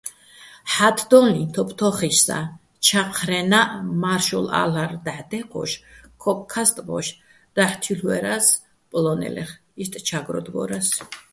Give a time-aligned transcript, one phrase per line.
[0.71, 2.39] ჰ̦ა́თდოლიჼ თოფთო́ხოშსაჼ
[2.85, 5.71] ჩაჴრენაჸ მა́რშოლალ'არ დაჰ̦ დე́ჴოშ,
[6.21, 7.07] ქოკქასტბოშ
[7.55, 8.47] დაჰ̦ თილ'უერა́ს
[8.89, 9.51] პოლო́ნელეხ,
[9.81, 10.87] იშტ "ჩა́გროდვორას".